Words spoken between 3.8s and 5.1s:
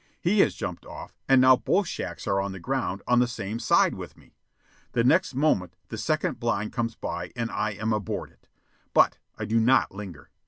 with me. The